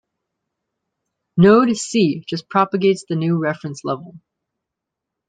[1.37, 4.15] Node C just propagates the new reference level.